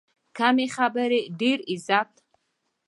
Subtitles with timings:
[0.37, 2.11] کم خبرې، ډېر عزت.